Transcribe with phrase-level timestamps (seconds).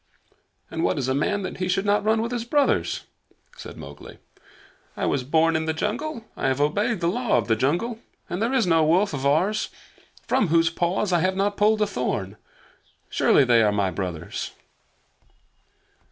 [0.71, 3.03] "And what is a man that he should not run with his brothers?"
[3.55, 4.17] said Mowgli.
[4.97, 6.25] "I was born in the jungle.
[6.35, 9.69] I have obeyed the Law of the Jungle, and there is no wolf of ours
[10.27, 12.37] from whose paws I have not pulled a thorn.
[13.11, 14.53] Surely they are my brothers!"